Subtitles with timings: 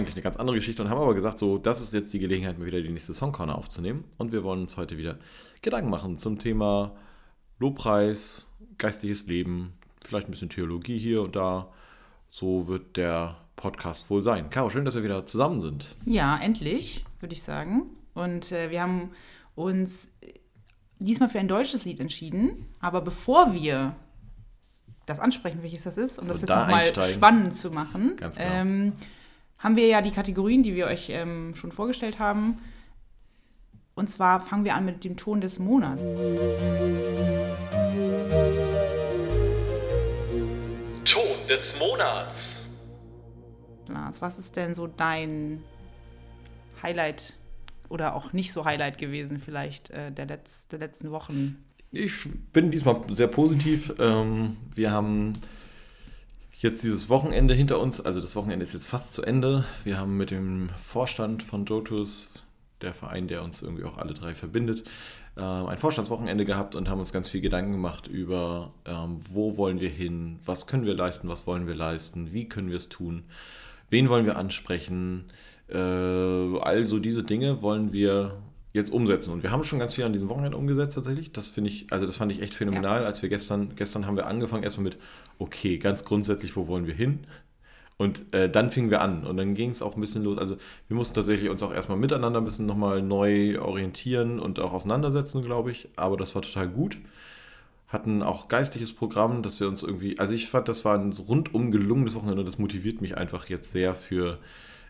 [0.00, 2.58] eigentlich eine ganz andere Geschichte und haben aber gesagt, so, das ist jetzt die Gelegenheit,
[2.58, 4.04] mal wieder die nächste Songcorner aufzunehmen.
[4.18, 5.18] Und wir wollen uns heute wieder
[5.62, 6.96] Gedanken machen zum Thema
[7.58, 11.72] Lobpreis, geistliches Leben, vielleicht ein bisschen Theologie hier und da.
[12.30, 14.50] So wird der Podcast wohl sein.
[14.50, 15.94] Caro, schön, dass wir wieder zusammen sind.
[16.06, 17.82] Ja, endlich, würde ich sagen.
[18.14, 19.10] Und äh, wir haben
[19.54, 20.12] uns
[20.98, 22.66] diesmal für ein deutsches Lied entschieden.
[22.80, 23.96] Aber bevor wir
[25.06, 28.36] das ansprechen, welches das ist, um das Und jetzt da nochmal spannend zu machen, Ganz
[28.36, 28.48] genau.
[28.52, 28.92] ähm,
[29.60, 32.58] haben wir ja die Kategorien, die wir euch ähm, schon vorgestellt haben.
[33.94, 36.02] Und zwar fangen wir an mit dem Ton des Monats.
[41.04, 42.64] Ton des Monats.
[43.88, 45.62] Lars, was ist denn so dein
[46.82, 47.34] Highlight
[47.90, 51.62] oder auch nicht so Highlight gewesen vielleicht äh, der, Letz-, der letzten Wochen?
[51.90, 53.92] Ich bin diesmal sehr positiv.
[53.98, 55.34] Ähm, wir haben
[56.60, 58.00] jetzt dieses Wochenende hinter uns.
[58.00, 59.64] Also das Wochenende ist jetzt fast zu Ende.
[59.82, 62.32] Wir haben mit dem Vorstand von Jotus,
[62.82, 64.84] der Verein, der uns irgendwie auch alle drei verbindet,
[65.36, 69.80] äh, ein Vorstandswochenende gehabt und haben uns ganz viel Gedanken gemacht über, ähm, wo wollen
[69.80, 73.24] wir hin, was können wir leisten, was wollen wir leisten, wie können wir es tun,
[73.88, 75.24] wen wollen wir ansprechen.
[75.72, 79.32] Also diese Dinge wollen wir jetzt umsetzen.
[79.32, 81.30] Und wir haben schon ganz viel an diesem Wochenende umgesetzt tatsächlich.
[81.30, 84.26] Das finde ich, also das fand ich echt phänomenal, als wir gestern, gestern haben wir
[84.26, 84.98] angefangen erstmal mit,
[85.40, 87.26] okay, ganz grundsätzlich, wo wollen wir hin?
[87.96, 90.38] Und äh, dann fingen wir an und dann ging es auch ein bisschen los.
[90.38, 90.56] Also
[90.88, 95.42] wir mussten tatsächlich uns auch erstmal miteinander ein bisschen nochmal neu orientieren und auch auseinandersetzen,
[95.42, 95.88] glaube ich.
[95.96, 96.96] Aber das war total gut.
[97.88, 101.72] Hatten auch geistliches Programm, dass wir uns irgendwie, also ich fand, das war ein rundum
[101.72, 104.38] gelungenes Wochenende das motiviert mich einfach jetzt sehr für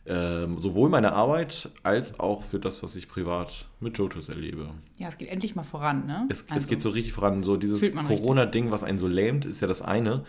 [0.06, 4.70] ähm, sowohl meine Arbeit als auch für das, was ich privat mit Jotus erlebe.
[4.96, 6.26] Ja, es geht endlich mal voran, ne?
[6.30, 7.42] Es, es Also, geht so richtig voran.
[7.42, 7.92] So dieses.
[7.94, 10.24] Corona-Ding, was einen so lähmt, ist ja das eine.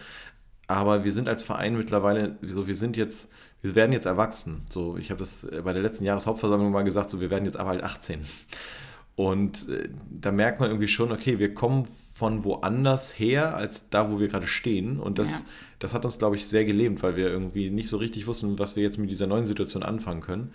[0.67, 3.27] Aber wir sind als Verein mittlerweile, so wir sind jetzt,
[3.61, 4.61] wir werden jetzt erwachsen.
[4.71, 7.57] So, ich habe das äh, bei der letzten Jahreshauptversammlung mal gesagt, so wir werden jetzt
[7.57, 8.19] aber halt 18.
[9.15, 14.11] Und äh, da merkt man irgendwie schon, okay, wir kommen von woanders her, als da,
[14.11, 14.99] wo wir gerade stehen.
[14.99, 15.45] Und das, Ja.
[15.81, 18.75] Das hat uns, glaube ich, sehr gelähmt, weil wir irgendwie nicht so richtig wussten, was
[18.75, 20.53] wir jetzt mit dieser neuen Situation anfangen können.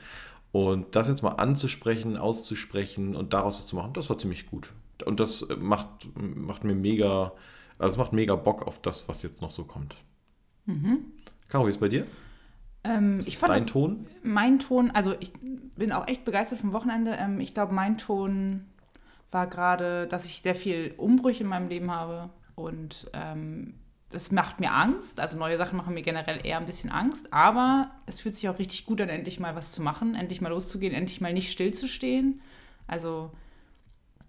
[0.53, 4.73] Und das jetzt mal anzusprechen, auszusprechen und daraus was zu machen, das war ziemlich gut.
[5.05, 7.33] Und das äh, macht, macht mir mega,
[7.79, 9.97] also es macht mega Bock auf das, was jetzt noch so kommt.
[11.49, 12.07] Caro, wie ist bei dir?
[12.85, 14.07] ähm, Was ich ist fand dein das, Ton?
[14.23, 15.33] mein Ton, also ich
[15.77, 17.13] bin auch echt begeistert vom Wochenende.
[17.19, 18.65] Ähm, ich glaube, mein Ton
[19.31, 23.75] war gerade, dass ich sehr viel Umbrüche in meinem Leben habe und ähm,
[24.11, 25.21] das macht mir Angst.
[25.21, 28.59] Also neue Sachen machen mir generell eher ein bisschen Angst, aber es fühlt sich auch
[28.59, 32.41] richtig gut an, endlich mal was zu machen, endlich mal loszugehen, endlich mal nicht stillzustehen.
[32.87, 33.33] Also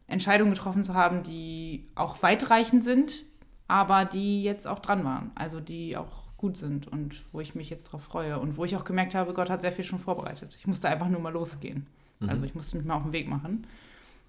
[0.07, 3.23] Entscheidungen getroffen zu haben, die auch weitreichend sind,
[3.67, 5.31] aber die jetzt auch dran waren.
[5.35, 8.75] Also die auch gut sind und wo ich mich jetzt drauf freue und wo ich
[8.75, 10.55] auch gemerkt habe, Gott hat sehr viel schon vorbereitet.
[10.57, 11.87] Ich musste einfach nur mal losgehen.
[12.25, 13.67] Also ich musste mich mal auf den Weg machen.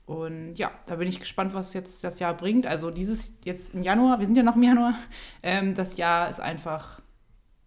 [0.08, 2.66] Und ja, da bin ich gespannt, was jetzt das Jahr bringt.
[2.66, 4.94] Also dieses jetzt im Januar, wir sind ja noch im Januar,
[5.42, 7.02] ähm, das Jahr ist einfach,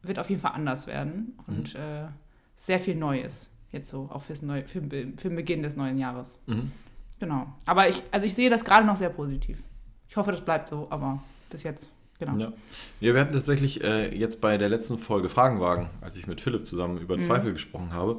[0.02, 2.08] wird auf jeden Fall anders werden und äh,
[2.56, 3.52] sehr viel Neues.
[3.72, 6.40] Jetzt so, auch fürs Neu für, für den Beginn des neuen Jahres.
[6.48, 6.72] Mhm.
[7.20, 7.46] Genau.
[7.68, 9.62] Aber ich, also ich sehe das gerade noch sehr positiv.
[10.10, 11.22] Ich hoffe, das bleibt so, aber
[11.52, 12.36] bis jetzt, genau.
[12.38, 12.54] Ja.
[13.02, 16.66] ja, wir hatten tatsächlich äh, jetzt bei der letzten Folge Fragenwagen, als ich mit Philipp
[16.66, 17.22] zusammen über Mhm.
[17.22, 18.18] Zweifel gesprochen habe,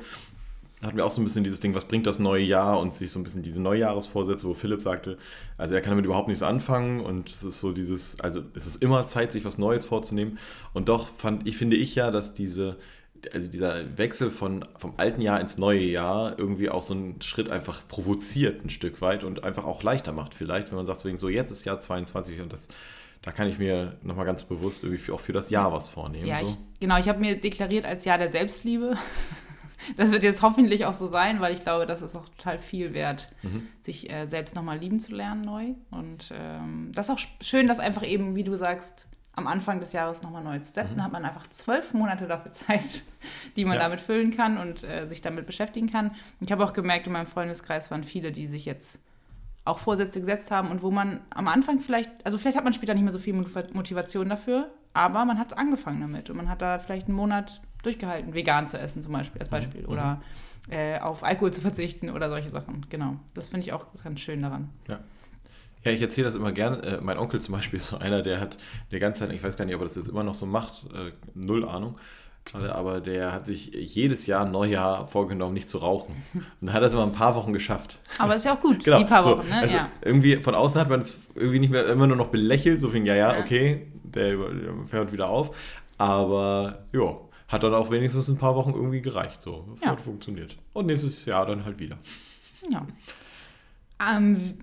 [0.82, 3.10] hatten wir auch so ein bisschen dieses Ding, was bringt das neue Jahr und sich
[3.10, 5.16] so ein bisschen diese Neujahresvorsätze, wo Philipp sagte,
[5.56, 8.82] also er kann damit überhaupt nichts anfangen und es ist so dieses, also es ist
[8.82, 10.38] immer Zeit, sich was Neues vorzunehmen
[10.72, 12.76] und doch fand ich, finde ich ja, dass diese,
[13.32, 17.48] also dieser Wechsel von, vom alten Jahr ins neue Jahr irgendwie auch so einen Schritt
[17.48, 21.28] einfach provoziert ein Stück weit und einfach auch leichter macht vielleicht, wenn man sagt, so,
[21.28, 22.66] jetzt ist Jahr 22 und das,
[23.22, 26.26] da kann ich mir nochmal ganz bewusst irgendwie für, auch für das Jahr was vornehmen.
[26.26, 26.50] Ja, so.
[26.50, 28.96] ich, genau, ich habe mir deklariert als Jahr der Selbstliebe.
[29.96, 32.94] Das wird jetzt hoffentlich auch so sein, weil ich glaube, das ist auch total viel
[32.94, 33.66] wert, Mhm.
[33.80, 35.74] sich äh, selbst nochmal lieben zu lernen neu.
[35.90, 39.80] Und ähm, das ist auch sch- schön, das einfach eben, wie du sagst, am Anfang
[39.80, 40.98] des Jahres nochmal neu zu setzen.
[40.98, 43.02] Da hat man einfach zwölf Monate dafür Zeit,
[43.56, 43.80] die man Mhm.
[43.80, 43.84] Ja.
[43.88, 46.10] damit füllen kann und äh, sich damit beschäftigen kann.
[46.40, 49.00] Ich habe auch gemerkt, in meinem Freundeskreis waren viele, die sich jetzt
[49.64, 52.94] auch Vorsätze gesetzt haben und wo man am Anfang vielleicht, also vielleicht hat man später
[52.94, 56.62] nicht mehr so viel Motiva- Motivation dafür, aber man hat angefangen damit und man hat
[56.62, 60.22] da vielleicht einen Monat durchgehalten, vegan zu essen zum Beispiel, als Beispiel, oder
[60.70, 62.86] äh, auf Alkohol zu verzichten oder solche Sachen.
[62.88, 64.70] Genau, das finde ich auch ganz schön daran.
[64.88, 65.00] Ja.
[65.84, 66.80] Ja, ich erzähle das immer gern.
[66.84, 68.56] Äh, mein Onkel zum Beispiel ist so einer, der hat
[68.92, 70.84] die ganze Zeit, ich weiß gar nicht, ob er das jetzt immer noch so macht,
[70.94, 71.98] äh, null Ahnung.
[72.44, 76.14] Gerade, aber der hat sich jedes Jahr Neujahr vorgenommen, nicht zu rauchen.
[76.34, 77.98] Und dann hat er es immer ein paar Wochen geschafft.
[78.18, 79.56] Aber ist ja auch gut, Genau, die paar so, Wochen, ne?
[79.60, 79.88] Also ja.
[80.02, 83.06] irgendwie von außen hat man es irgendwie nicht mehr immer nur noch belächelt, so fing,
[83.06, 83.40] ja, ja, Ja.
[83.40, 84.36] okay, der
[84.86, 85.56] fährt wieder auf.
[85.98, 87.16] Aber ja,
[87.48, 89.40] hat dann auch wenigstens ein paar Wochen irgendwie gereicht.
[89.42, 89.88] So, Ja.
[89.90, 90.56] hat funktioniert.
[90.72, 91.98] Und nächstes Jahr dann halt wieder.
[92.70, 92.86] ja.
[94.04, 94.58] Ähm,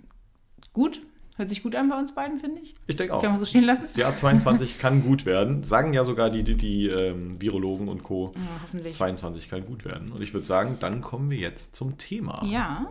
[0.74, 1.02] gut,
[1.40, 2.76] hört sich gut an bei uns beiden, finde ich.
[2.86, 3.22] Ich denke auch.
[3.22, 3.82] Können wir so stehen lassen?
[3.84, 5.64] Das Jahr 22 kann gut werden.
[5.64, 8.32] Sagen ja sogar die, die, die ähm, Virologen und Co.
[8.36, 8.94] Ja, hoffentlich.
[8.96, 10.12] 22 kann gut werden.
[10.12, 12.44] Und ich würde sagen, dann kommen wir jetzt zum Thema.
[12.46, 12.86] Ja,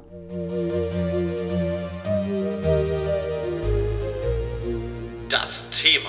[5.29, 6.09] Das Thema.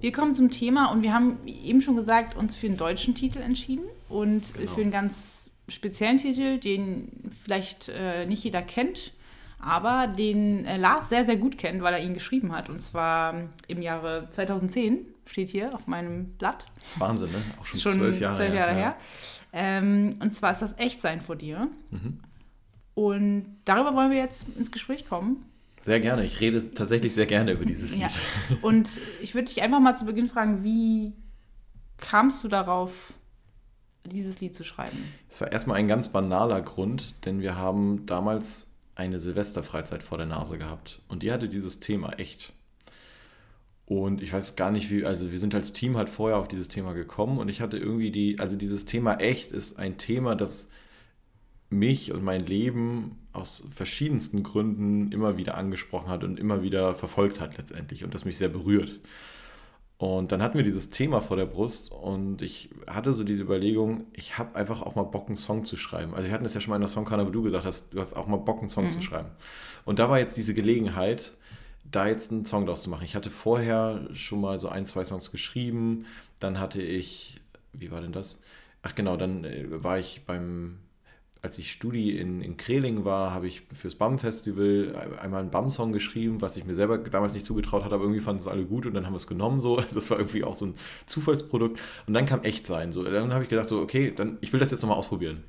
[0.00, 3.14] wir kommen zum Thema und wir haben wie eben schon gesagt, uns für einen deutschen
[3.14, 4.70] Titel entschieden und Genau.
[4.72, 9.12] für einen ganz speziellen Titel, den vielleicht äh, nicht jeder kennt,
[9.58, 12.68] aber den äh, Lars sehr, sehr gut kennt, weil er ihn geschrieben hat.
[12.68, 13.34] Und zwar
[13.68, 16.66] im Jahre 2010, steht hier auf meinem Blatt.
[16.80, 17.38] Das ist Wahnsinn, ne?
[17.60, 18.76] Auch schon, schon zwölf Jahre, zwölf Jahre ja.
[18.76, 18.96] her.
[19.52, 21.68] Ähm, und zwar ist das Echtsein vor dir.
[21.90, 22.20] Mhm.
[22.94, 25.44] Und darüber wollen wir jetzt ins Gespräch kommen.
[25.80, 26.24] Sehr gerne.
[26.24, 28.02] Ich rede tatsächlich sehr gerne über dieses Lied.
[28.02, 28.08] Ja.
[28.62, 31.12] Und ich würde dich einfach mal zu Beginn fragen, wie
[31.98, 33.12] kamst du darauf,
[34.04, 34.98] dieses Lied zu schreiben?
[35.28, 40.26] Es war erstmal ein ganz banaler Grund, denn wir haben damals eine Silvesterfreizeit vor der
[40.26, 41.00] Nase gehabt.
[41.06, 42.52] Und die hatte dieses Thema echt.
[43.84, 46.66] Und ich weiß gar nicht, wie, also wir sind als Team halt vorher auf dieses
[46.66, 50.70] Thema gekommen und ich hatte irgendwie die, also dieses Thema echt ist ein Thema, das
[51.70, 57.38] mich und mein Leben aus verschiedensten Gründen immer wieder angesprochen hat und immer wieder verfolgt
[57.38, 58.98] hat letztendlich und das mich sehr berührt.
[59.98, 64.04] Und dann hatten wir dieses Thema vor der Brust und ich hatte so diese Überlegung,
[64.12, 66.14] ich habe einfach auch mal Bock, einen Song zu schreiben.
[66.14, 68.00] Also wir hatten es ja schon mal in der Songkanal, wo du gesagt hast, du
[68.00, 69.30] hast auch mal Bock, einen Song zu schreiben.
[69.86, 71.32] Und da war jetzt diese Gelegenheit,
[71.90, 73.04] da jetzt einen Song draus zu machen.
[73.04, 76.04] Ich hatte vorher schon mal so ein, zwei Songs geschrieben.
[76.40, 77.40] Dann hatte ich,
[77.72, 78.42] wie war denn das?
[78.82, 80.78] Ach genau, dann äh, war ich beim,
[81.46, 86.40] als ich Studi in, in Kreling war, habe ich fürs BAM-Festival einmal einen BAM-Song geschrieben,
[86.40, 88.94] was ich mir selber damals nicht zugetraut hatte, aber irgendwie fanden es alle gut und
[88.94, 89.76] dann haben wir es genommen so.
[89.76, 90.74] Also Das war irgendwie auch so ein
[91.06, 91.80] Zufallsprodukt.
[92.08, 92.90] Und dann kam echt sein.
[92.92, 93.04] So.
[93.04, 95.44] Dann habe ich gedacht, so, okay, dann, ich will das jetzt nochmal ausprobieren.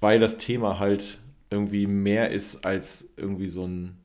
[0.00, 1.18] Weil das Thema halt
[1.50, 3.98] irgendwie mehr ist als irgendwie so ein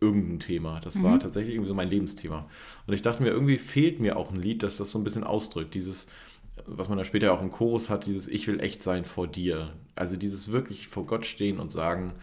[0.00, 0.80] irgendein Thema.
[0.80, 2.48] Das war tatsächlich irgendwie so mein Lebensthema.
[2.86, 5.24] Und ich dachte mir, irgendwie fehlt mir auch ein Lied, das das so ein bisschen
[5.24, 5.74] ausdrückt.
[5.74, 6.08] Dieses,
[6.66, 9.72] was man dann später auch im Chorus hat, dieses Ich will echt sein vor dir.
[9.94, 12.14] Also dieses wirklich vor Gott stehen und sagen,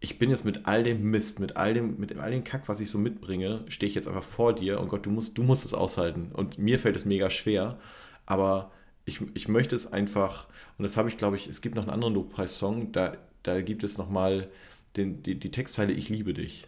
[0.00, 2.80] ich bin jetzt mit all dem Mist, mit all dem, mit all dem Kack, was
[2.80, 5.64] ich so mitbringe, stehe ich jetzt einfach vor dir und Gott, du musst, du musst
[5.64, 6.30] es aushalten.
[6.32, 7.78] Und mir fällt es mega schwer,
[8.26, 8.72] aber
[9.04, 11.92] ich, ich möchte es einfach, und das habe ich, glaube ich, es gibt noch einen
[11.92, 14.48] anderen Lobpreis-Song, da, da gibt es nochmal
[14.96, 16.66] die, die Textzeile Ich liebe dich.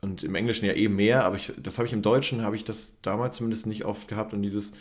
[0.00, 2.64] Und im Englischen ja eh mehr, aber ich, das habe ich im Deutschen, habe ich
[2.64, 4.32] das damals zumindest nicht oft gehabt.
[4.32, 4.74] Und dieses,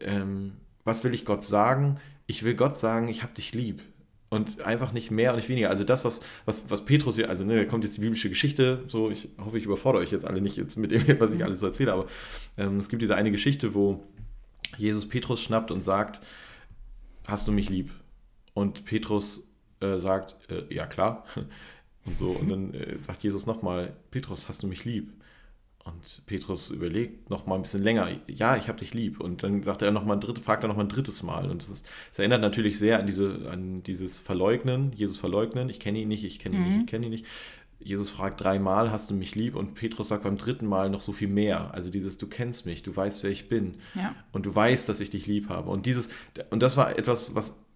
[0.00, 0.52] ähm,
[0.84, 2.00] was will ich Gott sagen?
[2.26, 3.82] Ich will Gott sagen, ich habe dich lieb.
[4.30, 5.70] Und einfach nicht mehr und nicht weniger.
[5.70, 8.82] Also das, was, was, was Petrus hier, also ne, da kommt jetzt die biblische Geschichte,
[8.88, 11.60] so, ich hoffe, ich überfordere euch jetzt alle nicht jetzt mit dem, was ich alles
[11.60, 12.06] so erzähle, aber
[12.56, 14.02] ähm, es gibt diese eine Geschichte, wo
[14.76, 16.20] Jesus Petrus schnappt und sagt,
[17.26, 17.90] hast du mich lieb?
[18.54, 21.24] Und Petrus äh, sagt, äh, ja klar.
[22.06, 25.10] Und so, und dann äh, sagt Jesus nochmal, Petrus, hast du mich lieb?
[25.84, 29.20] Und Petrus überlegt nochmal ein bisschen länger, ja, ich habe dich lieb.
[29.20, 31.50] Und dann sagt er noch mal ein drittes, fragt er nochmal ein drittes Mal.
[31.50, 35.80] Und das, ist, das erinnert natürlich sehr an, diese, an dieses Verleugnen, Jesus verleugnen, ich
[35.80, 37.26] kenne ihn nicht, ich kenne ihn nicht, ich kenne ihn nicht.
[37.80, 39.54] Jesus fragt dreimal, hast du mich lieb?
[39.54, 41.74] Und Petrus sagt beim dritten Mal noch so viel mehr.
[41.74, 43.74] Also dieses, du kennst mich, du weißt, wer ich bin.
[43.94, 44.14] Ja.
[44.32, 45.70] Und du weißt, dass ich dich lieb habe.
[45.70, 46.08] Und dieses,
[46.48, 47.66] und das war etwas, was,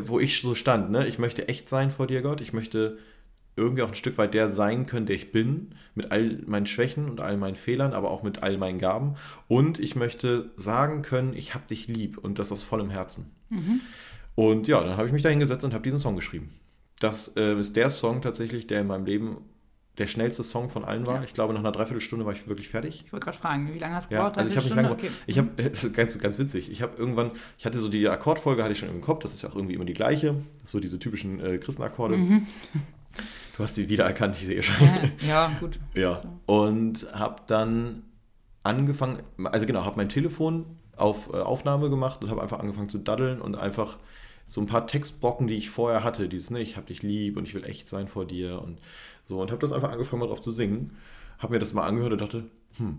[0.00, 1.06] wo ich so stand, ne?
[1.06, 2.40] Ich möchte echt sein vor dir, Gott.
[2.40, 2.98] Ich möchte
[3.56, 7.08] irgendwie auch ein Stück weit der sein können, der ich bin, mit all meinen Schwächen
[7.08, 9.14] und all meinen Fehlern, aber auch mit all meinen Gaben.
[9.48, 13.30] Und ich möchte sagen können, ich habe dich lieb und das aus vollem Herzen.
[14.34, 16.50] Und ja, dann habe ich mich da hingesetzt und habe diesen Song geschrieben.
[17.00, 19.38] Das äh, ist der Song tatsächlich, der in meinem Leben
[19.98, 21.16] der schnellste Song von allen war.
[21.16, 21.22] Ja.
[21.22, 23.04] Ich glaube, nach einer Dreiviertelstunde war ich wirklich fertig.
[23.06, 24.38] Ich wollte gerade fragen, wie lange hast du Ja, gebraucht?
[24.38, 25.14] also ich habe nicht lange Stunde?
[25.26, 28.62] Ich habe, das ist ganz, ganz witzig, ich habe irgendwann, ich hatte so die Akkordfolge,
[28.64, 30.34] hatte ich schon im Kopf, das ist ja auch irgendwie immer die gleiche,
[30.64, 32.18] so diese typischen äh, Christenakkorde.
[33.56, 34.86] Du hast sie wiedererkannt, ich sehe schon.
[35.26, 35.78] Ja, gut.
[35.94, 38.02] Ja, und habe dann
[38.64, 42.98] angefangen, also genau, habe mein Telefon auf äh, Aufnahme gemacht und habe einfach angefangen zu
[42.98, 43.98] daddeln und einfach
[44.46, 47.44] so ein paar Textbrocken, die ich vorher hatte, dieses, ne, ich hab dich lieb und
[47.44, 48.78] ich will echt sein vor dir und
[49.24, 50.96] so und habe das einfach angefangen mal drauf zu singen,
[51.38, 52.44] habe mir das mal angehört und dachte,
[52.76, 52.98] hm,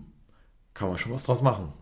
[0.74, 1.72] kann man schon was draus machen.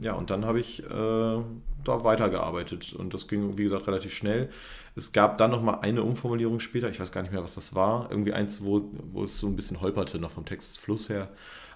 [0.00, 4.48] Ja, und dann habe ich äh, da weitergearbeitet und das ging, wie gesagt, relativ schnell.
[4.96, 7.74] Es gab dann noch mal eine Umformulierung später, ich weiß gar nicht mehr, was das
[7.74, 11.28] war, irgendwie eins, wo, wo es so ein bisschen holperte noch vom Textfluss her.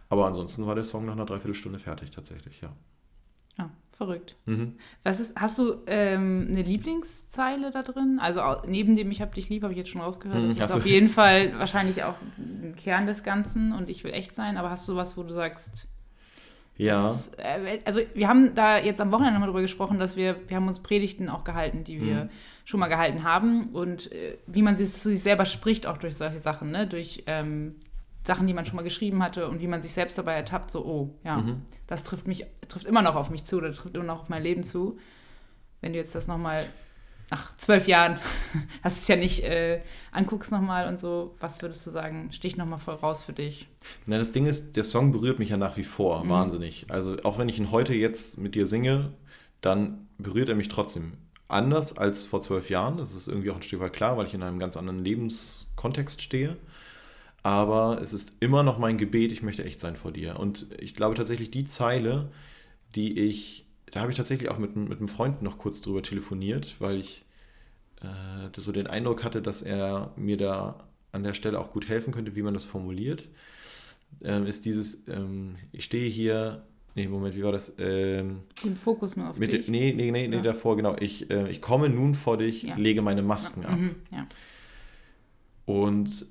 [0.09, 2.71] Aber ansonsten war der Song nach einer Dreiviertelstunde fertig tatsächlich, ja.
[3.59, 4.37] Ja, verrückt.
[4.47, 4.77] Mhm.
[5.03, 8.19] Was ist, hast du ähm, eine Lieblingszeile da drin?
[8.21, 10.39] Also neben dem Ich hab dich lieb, habe ich jetzt schon rausgehört.
[10.39, 13.89] Hm, Das ist hast du- auf jeden Fall wahrscheinlich auch ein Kern des Ganzen und
[13.89, 14.57] ich will echt sein.
[14.57, 15.89] Aber hast du was, wo du sagst,
[16.77, 16.93] Ja.
[16.95, 20.57] das, äh, also wir haben da jetzt am Wochenende nochmal drüber gesprochen, dass wir, wir
[20.57, 22.31] haben uns Predigten auch gehalten, die wir Mhm.
[22.65, 26.17] schon mal gehalten haben und äh, wie man sich zu sich selber spricht, auch durch
[26.17, 26.87] solche Sachen, ne?
[26.87, 27.77] durch ähm,
[28.27, 30.85] Sachen, die man schon mal geschrieben hatte und wie man sich selbst dabei ertappt, so,
[30.85, 31.63] oh, ja, Mhm.
[31.87, 34.43] das trifft mich, trifft immer noch auf mich zu oder trifft immer noch auf mein
[34.43, 34.99] Leben zu.
[35.81, 36.65] Wenn du jetzt das nochmal
[37.31, 38.19] nach zwölf Jahren,
[38.83, 39.81] hast es ja nicht, äh,
[40.13, 43.67] anguckst nochmal und so, was würdest du sagen, stich nochmal voll raus für dich?
[44.07, 46.29] Na, das Ding ist, der Song berührt mich ja nach wie vor Mhm.
[46.31, 46.87] wahnsinnig.
[46.91, 49.13] Also auch wenn ich ihn heute jetzt mit dir singe,
[49.61, 51.15] dann berührt er mich trotzdem.
[51.49, 54.35] Anders als vor zwölf Jahren, das ist irgendwie auch ein Stück weit klar, weil ich
[54.35, 56.57] in einem ganz anderen Lebenskontext stehe.
[57.43, 60.39] Aber es ist immer noch mein Gebet, ich möchte echt sein vor dir.
[60.39, 62.31] Und ich glaube tatsächlich, die Zeile,
[62.95, 63.64] die ich,
[63.95, 67.25] da habe ich tatsächlich auch mit, mit einem Freund noch kurz drüber telefoniert, weil ich
[68.03, 72.13] äh, so den Eindruck hatte, dass er mir da an der Stelle auch gut helfen
[72.13, 73.29] könnte, wie man das formuliert
[74.23, 76.63] ähm, ist dieses, ähm, ich stehe hier,
[76.95, 77.77] nee, Moment, wie war das?
[77.79, 79.69] Ähm, Den Fokus nur auf mit, dich.
[79.69, 80.43] nee, nee, nee, nee, Ja.
[80.43, 80.97] davor, genau.
[81.01, 82.77] Ich, äh, ich komme nun vor dich, Ja.
[82.77, 83.79] lege meine Masken ab.
[83.79, 84.27] Mhm, ja.
[85.67, 86.27] Und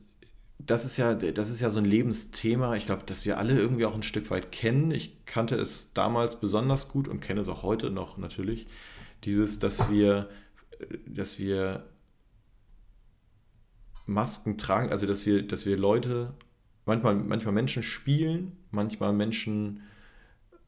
[0.65, 3.86] das ist ja, das ist ja so ein Lebensthema, ich glaube, das wir alle irgendwie
[3.86, 4.91] auch ein Stück weit kennen.
[4.91, 8.67] Ich kannte es damals besonders gut und kenne es auch heute noch natürlich.
[9.25, 10.29] Dieses, dass wir,
[11.05, 11.86] dass wir
[14.05, 16.34] Masken tragen, also dass wir, dass wir Leute,
[16.86, 19.82] manchmal, manchmal Menschen spielen, manchmal Menschen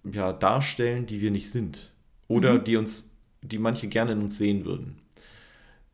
[0.04, 1.94] ja, darstellen, die wir nicht sind.
[2.28, 2.64] Oder Mhm.
[2.64, 3.12] die uns,
[3.42, 5.00] die manche gerne in uns sehen würden.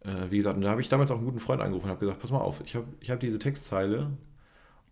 [0.03, 1.99] Äh, wie gesagt, und da habe ich damals auch einen guten Freund angerufen und habe
[1.99, 4.11] gesagt, pass mal auf, ich habe ich hab diese Textzeile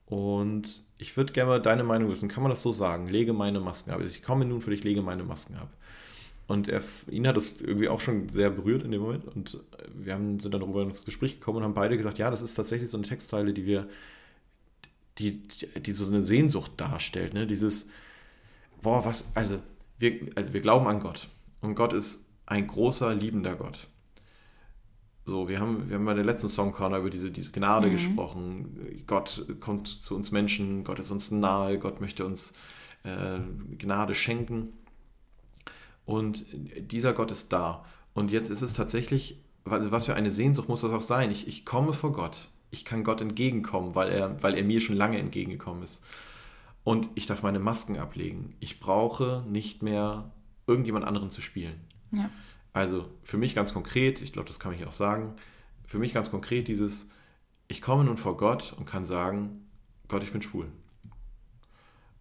[0.06, 2.30] und ich würde gerne deine Meinung wissen.
[2.30, 3.08] Kann man das so sagen?
[3.08, 4.02] Lege meine Masken ab.
[4.02, 5.70] Ich komme nun für dich, lege meine Masken ab.
[6.48, 9.26] Und er, ihn hat das irgendwie auch schon sehr berührt in dem Moment.
[9.26, 9.60] Und
[9.94, 12.56] wir haben, sind dann darüber ins Gespräch gekommen und haben beide gesagt, ja, das ist
[12.56, 13.88] tatsächlich so eine Textzeile, die wir,
[15.20, 17.34] die, die, die so eine Sehnsucht darstellt.
[17.34, 17.46] Ne?
[17.46, 17.92] Dieses,
[18.82, 19.60] boah, was, also
[20.00, 21.30] wir, also wir glauben an Gott.
[21.62, 23.88] Und Gott ist ein großer, liebender Gott.
[25.30, 27.92] So, wir haben, wir haben bei der letzten Songcorner über diese, diese Gnade Mhm.
[27.92, 29.04] gesprochen.
[29.06, 32.56] Gott kommt zu uns Menschen, Gott ist uns nahe, Gott möchte uns
[33.04, 33.40] äh,
[33.78, 34.74] Gnade schenken.
[36.06, 36.46] Und
[36.80, 37.86] dieser Gott ist da.
[38.14, 41.30] Und jetzt ist es tatsächlich, also was für eine Sehnsucht muss das auch sein?
[41.30, 42.50] Ich, ich komme vor Gott.
[42.72, 46.04] Ich kann Gott entgegenkommen, weil er, weil er mir schon lange entgegengekommen ist.
[46.84, 48.56] Und ich darf meine Masken ablegen.
[48.60, 50.32] Ich brauche nicht mehr
[50.66, 51.80] irgendjemand anderen zu spielen.
[52.12, 52.30] Ja.
[52.74, 55.36] Also für mich ganz konkret, ich glaube, das kann ich auch sagen,
[55.88, 57.10] für mich ganz konkret dieses,
[57.68, 59.68] ich komme nun vor Gott und kann sagen,
[60.08, 60.68] Gott, ich bin schwul.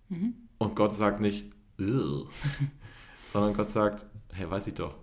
[0.08, 0.34] Mhm.
[0.58, 1.46] Und Gott sagt nicht,
[3.32, 4.96] sondern Gott sagt, hey, weiß ich doch.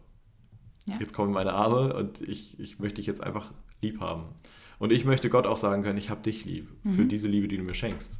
[0.85, 0.97] Ja.
[0.99, 4.25] Jetzt kommen meine Arme und ich, ich möchte dich jetzt einfach lieb haben.
[4.77, 7.09] Und ich möchte Gott auch sagen können, ich habe dich lieb, für Mhm.
[7.09, 8.19] diese Liebe, die du mir schenkst.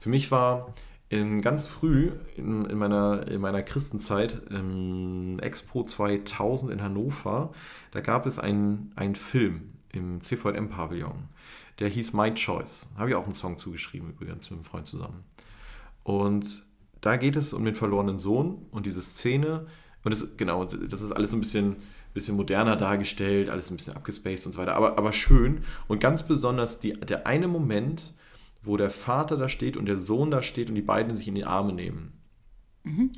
[0.00, 0.74] Für mich war
[1.14, 7.52] in, ganz früh in, in, meiner, in meiner Christenzeit, im Expo 2000 in Hannover,
[7.92, 11.28] da gab es einen, einen Film im CVM-Pavillon,
[11.78, 12.90] der hieß My Choice.
[12.96, 15.22] Habe ich auch einen Song zugeschrieben, übrigens mit einem Freund zusammen.
[16.02, 16.66] Und
[17.00, 19.66] da geht es um den verlorenen Sohn und diese Szene.
[20.02, 21.76] Und das, genau, das ist alles ein bisschen,
[22.12, 25.62] bisschen moderner dargestellt, alles ein bisschen abgespaced und so weiter, aber, aber schön.
[25.86, 28.14] Und ganz besonders die, der eine Moment,
[28.64, 31.34] wo der Vater da steht und der Sohn da steht und die beiden sich in
[31.34, 32.12] die Arme nehmen.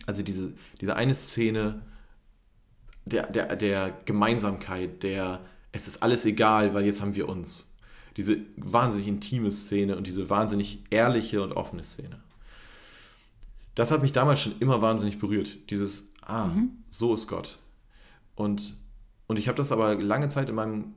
[0.07, 1.83] Also diese, diese eine Szene
[3.05, 5.41] der, der, der Gemeinsamkeit, der
[5.73, 7.73] es ist alles egal, weil jetzt haben wir uns.
[8.17, 12.19] Diese wahnsinnig intime Szene und diese wahnsinnig ehrliche und offene Szene.
[13.75, 15.71] Das hat mich damals schon immer wahnsinnig berührt.
[15.71, 16.49] Dieses, ah,
[16.88, 17.59] so ist Gott.
[18.35, 18.79] Und,
[19.26, 20.95] und ich habe das aber lange Zeit in meinem,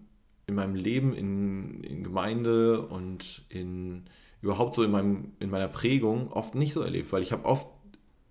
[0.48, 4.06] in meinem Leben, in, in Gemeinde und in
[4.42, 7.68] überhaupt so in, meinem, in meiner Prägung oft nicht so erlebt, weil ich habe oft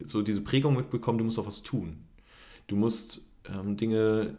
[0.05, 1.99] so diese Prägung mitbekommen, du musst auch was tun.
[2.67, 4.37] Du musst ähm, Dinge,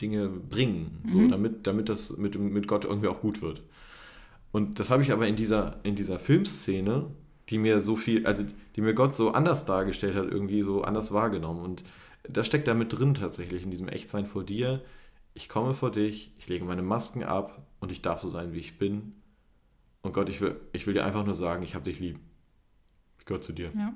[0.00, 3.62] Dinge bringen, so, damit, damit das mit, mit Gott irgendwie auch gut wird.
[4.52, 7.06] Und das habe ich aber in dieser, in dieser Filmszene,
[7.48, 8.44] die mir so viel, also
[8.76, 11.64] die mir Gott so anders dargestellt hat, irgendwie so anders wahrgenommen.
[11.64, 11.84] Und
[12.28, 14.82] da steckt da mit drin tatsächlich in diesem Echtsein vor dir.
[15.34, 18.58] Ich komme vor dich, ich lege meine Masken ab und ich darf so sein, wie
[18.58, 19.14] ich bin.
[20.02, 22.18] Und Gott, ich will, ich will dir einfach nur sagen, ich habe dich lieb.
[23.18, 23.70] Ich gehöre zu dir.
[23.76, 23.94] Ja.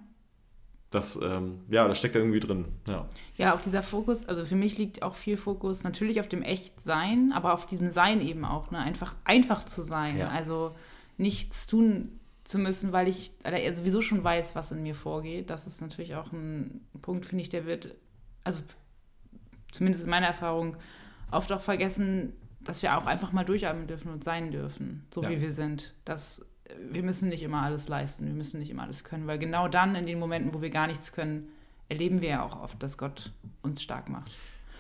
[0.91, 2.67] Das, ähm, ja, das steckt da irgendwie drin.
[2.87, 3.09] Ja.
[3.37, 7.33] Ja, auch dieser Fokus, also für mich liegt auch viel Fokus natürlich auf dem Echtsein,
[7.33, 8.79] aber auf diesem Sein eben auch, ne?
[8.79, 10.17] Einfach, einfach zu sein.
[10.17, 10.29] Ja.
[10.29, 10.77] Also
[11.17, 13.33] nichts tun zu müssen, weil ich
[13.75, 15.51] sowieso schon weiß, was in mir vorgeht.
[15.51, 17.97] Das ist natürlich auch ein Punkt, finde ich, der wird,
[18.45, 18.63] also
[19.73, 20.77] zumindest in meiner Erfahrung,
[21.33, 22.33] oft auch vergessen,
[22.67, 25.31] dass wir auch einfach mal durchatmen dürfen und sein dürfen, so ja.
[25.31, 25.95] wie wir sind.
[26.05, 26.45] Dass
[26.91, 29.95] wir müssen nicht immer alles leisten, wir müssen nicht immer alles können, weil genau dann,
[29.95, 31.49] in den Momenten, wo wir gar nichts können,
[31.89, 33.33] erleben wir ja auch oft, dass Gott
[33.63, 34.33] uns stark macht.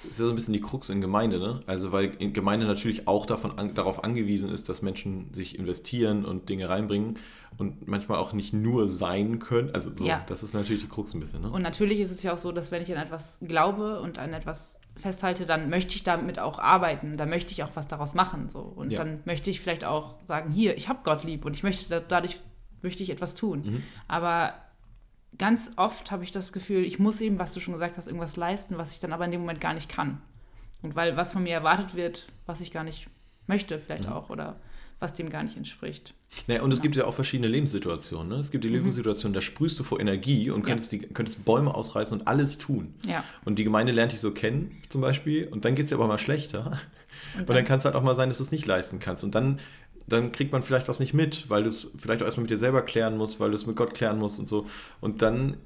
[0.03, 1.61] Das ist ja so ein bisschen die Krux in Gemeinde, ne?
[1.67, 6.49] Also weil Gemeinde natürlich auch davon an, darauf angewiesen ist, dass Menschen sich investieren und
[6.49, 7.19] Dinge reinbringen
[7.59, 9.71] und manchmal auch nicht nur sein können.
[9.75, 10.25] Also so, ja.
[10.29, 11.51] das ist natürlich die Krux ein bisschen, ne?
[11.51, 14.33] Und natürlich ist es ja auch so, dass wenn ich an etwas glaube und an
[14.33, 18.49] etwas festhalte, dann möchte ich damit auch arbeiten, da möchte ich auch was daraus machen.
[18.49, 18.61] So.
[18.61, 18.99] Und ja.
[18.99, 22.41] dann möchte ich vielleicht auch sagen, hier, ich habe Gott lieb und ich möchte dadurch
[22.83, 23.63] möchte ich etwas tun.
[23.65, 23.83] Mhm.
[24.09, 24.55] Aber
[25.39, 28.37] ganz oft habe ich das Gefühl, ich muss eben, was du schon gesagt hast, irgendwas
[28.37, 30.21] leisten, was ich dann aber in dem Moment gar nicht kann.
[30.83, 33.09] Und weil was von mir erwartet wird, was ich gar nicht
[33.47, 34.13] möchte, vielleicht mhm.
[34.13, 34.57] auch, oder
[34.99, 36.15] was dem gar nicht entspricht.
[36.47, 38.29] Naja, und es gibt ja auch verschiedene Lebenssituationen.
[38.29, 38.37] Ne?
[38.37, 38.77] Es gibt die mhm.
[38.77, 40.99] Lebenssituation, da sprühst du vor Energie und könntest, ja.
[40.99, 42.95] die, könntest Bäume ausreißen und alles tun.
[43.07, 43.23] Ja.
[43.45, 46.07] Und die Gemeinde lernt dich so kennen, zum Beispiel, und dann geht es dir aber
[46.07, 46.65] mal schlechter.
[46.65, 46.73] Und
[47.35, 49.23] dann, und dann kann es halt auch mal sein, dass du es nicht leisten kannst.
[49.25, 49.59] Und dann
[50.07, 52.59] dann kriegt man vielleicht was nicht mit, weil du es vielleicht auch erstmal mit dir
[52.59, 54.67] selber klären musst, weil du es mit Gott klären musst und so.
[55.01, 55.57] Und dann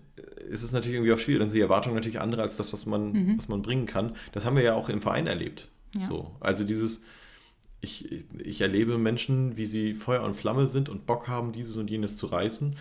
[0.49, 1.41] ist es natürlich irgendwie auch schwierig.
[1.41, 3.39] Dann sind die Erwartungen natürlich andere als das, was man, mhm.
[3.39, 4.17] was man bringen kann.
[4.33, 5.69] Das haben wir ja auch im Verein erlebt.
[5.99, 6.07] Ja.
[6.07, 6.31] So.
[6.41, 7.05] Also dieses,
[7.81, 11.77] ich, ich, ich erlebe Menschen, wie sie Feuer und Flamme sind und Bock haben, dieses
[11.77, 12.77] und jenes zu reißen.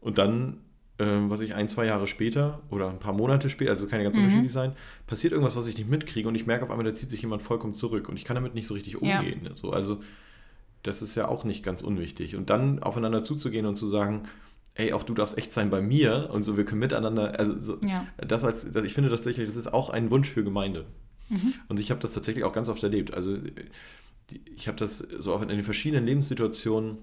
[0.00, 0.58] Und dann,
[0.98, 4.04] ähm, was ich ein, zwei Jahre später oder ein paar Monate später, also kann ja
[4.04, 4.24] ganz mhm.
[4.24, 4.72] unterschiedlich sein,
[5.06, 7.42] passiert irgendwas, was ich nicht mitkriege und ich merke auf einmal, da zieht sich jemand
[7.42, 9.40] vollkommen zurück und ich kann damit nicht so richtig umgehen.
[9.44, 9.56] Ja.
[9.56, 10.00] So, also
[10.84, 12.36] das ist ja auch nicht ganz unwichtig.
[12.36, 14.22] Und dann aufeinander zuzugehen und zu sagen,
[14.74, 17.78] ey, auch du darfst echt sein bei mir und so, wir können miteinander, also so,
[17.82, 18.06] ja.
[18.18, 20.84] das als, das, ich finde das tatsächlich, das ist auch ein Wunsch für Gemeinde.
[21.30, 21.54] Mhm.
[21.68, 23.14] Und ich habe das tatsächlich auch ganz oft erlebt.
[23.14, 23.38] Also
[24.54, 26.98] ich habe das so in den verschiedenen Lebenssituationen,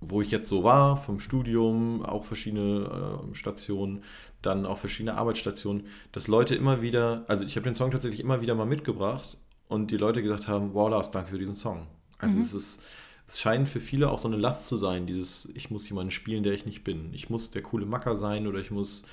[0.00, 4.02] wo ich jetzt so war, vom Studium, auch verschiedene äh, Stationen,
[4.40, 8.40] dann auch verschiedene Arbeitsstationen, dass Leute immer wieder, also ich habe den Song tatsächlich immer
[8.40, 9.36] wieder mal mitgebracht
[9.68, 11.86] und die Leute gesagt haben, wow Lars, danke für diesen Song.
[12.20, 12.42] Also mhm.
[12.42, 12.82] es ist,
[13.28, 16.42] es scheint für viele auch so eine Last zu sein, dieses, ich muss jemanden spielen,
[16.42, 17.12] der ich nicht bin.
[17.12, 19.04] Ich muss der coole Macker sein oder ich muss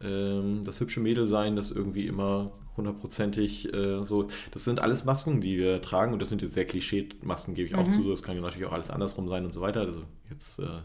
[0.00, 4.28] ähm, das hübsche Mädel sein, das irgendwie immer hundertprozentig äh, so.
[4.52, 7.74] Das sind alles Masken, die wir tragen und das sind jetzt sehr Klischee-Masken, gebe ich
[7.74, 7.90] auch mhm.
[7.90, 8.08] zu.
[8.08, 9.80] Das kann ja natürlich auch alles andersrum sein und so weiter.
[9.80, 10.80] Also jetzt äh,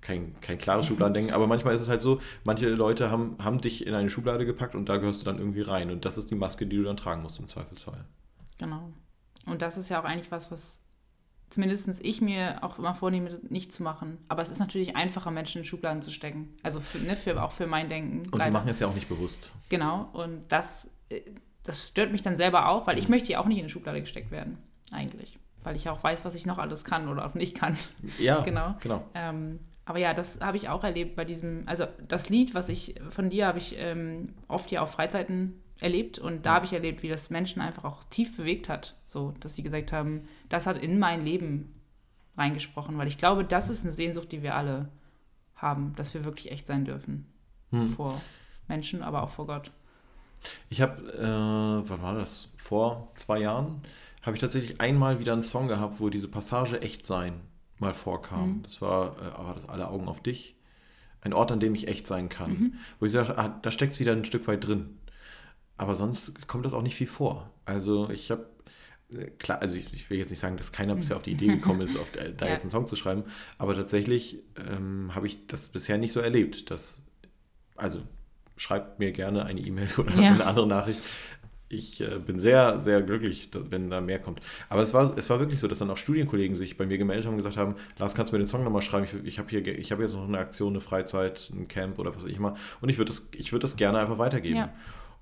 [0.00, 0.88] kein, kein klares mhm.
[0.90, 4.46] Schubladendenken, aber manchmal ist es halt so, manche Leute haben, haben dich in eine Schublade
[4.46, 6.84] gepackt und da gehörst du dann irgendwie rein und das ist die Maske, die du
[6.84, 8.04] dann tragen musst im Zweifelsfall.
[8.58, 8.92] Genau.
[9.46, 10.80] Und das ist ja auch eigentlich was, was
[11.50, 14.18] zumindest ich mir auch immer vornehme, nicht zu machen.
[14.28, 16.54] Aber es ist natürlich einfacher, Menschen in Schubladen zu stecken.
[16.62, 18.18] Also für, ne, für, auch für mein Denken.
[18.18, 18.46] Und leider.
[18.46, 19.50] wir machen es ja auch nicht bewusst.
[19.68, 20.08] Genau.
[20.12, 21.20] Und das, äh,
[21.62, 23.14] das stört mich dann selber auch, weil ich mhm.
[23.14, 24.58] möchte ja auch nicht in eine Schublade gesteckt werden,
[24.90, 25.38] eigentlich.
[25.62, 27.76] Weil ich auch weiß, was ich noch alles kann oder auch nicht kann.
[28.18, 28.74] Ja, genau.
[28.80, 29.04] genau.
[29.14, 32.96] Ähm, aber ja, das habe ich auch erlebt bei diesem, also das Lied, was ich
[33.08, 37.02] von dir habe ich ähm, oft ja auf Freizeiten erlebt und da habe ich erlebt,
[37.02, 38.96] wie das Menschen einfach auch tief bewegt hat.
[39.06, 41.74] So, dass sie gesagt haben, das hat in mein Leben
[42.36, 44.88] reingesprochen, weil ich glaube, das ist eine Sehnsucht, die wir alle
[45.56, 47.26] haben, dass wir wirklich echt sein dürfen.
[47.70, 47.88] Hm.
[47.88, 48.20] Vor
[48.68, 49.72] Menschen, aber auch vor Gott.
[50.68, 52.54] Ich habe, äh, wann war das?
[52.58, 53.82] Vor zwei Jahren
[54.22, 57.40] habe ich tatsächlich einmal wieder einen Song gehabt, wo diese Passage echt sein
[57.78, 58.48] mal vorkam.
[58.48, 58.62] Mhm.
[58.62, 60.56] Das war, äh, war das Alle Augen auf dich.
[61.20, 62.50] Ein Ort, an dem ich echt sein kann.
[62.50, 62.74] Mhm.
[63.00, 64.98] Wo ich sage, ah, da steckt es wieder ein Stück weit drin.
[65.78, 67.50] Aber sonst kommt das auch nicht viel vor.
[67.64, 68.46] Also ich habe,
[69.10, 71.46] äh, klar, also ich, ich, will jetzt nicht sagen, dass keiner bisher auf die Idee
[71.46, 72.52] gekommen ist, auf, da ja.
[72.52, 73.24] jetzt einen Song zu schreiben,
[73.56, 76.70] aber tatsächlich ähm, habe ich das bisher nicht so erlebt.
[76.70, 77.02] Dass,
[77.76, 78.00] also
[78.56, 80.32] schreibt mir gerne eine E-Mail oder ja.
[80.32, 81.00] eine andere Nachricht.
[81.70, 84.40] Ich äh, bin sehr, sehr glücklich, wenn da mehr kommt.
[84.70, 87.26] Aber es war, es war wirklich so, dass dann auch Studienkollegen sich bei mir gemeldet
[87.26, 89.04] haben und gesagt haben, Lars, kannst du mir den Song nochmal schreiben?
[89.04, 92.14] Ich, ich habe hier, ich habe jetzt noch eine Aktion, eine Freizeit, ein Camp oder
[92.14, 92.56] was weiß ich immer.
[92.80, 94.56] Und ich würde das, würd das gerne einfach weitergeben.
[94.56, 94.72] Ja.